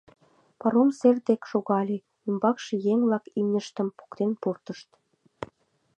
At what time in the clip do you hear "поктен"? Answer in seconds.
3.97-4.31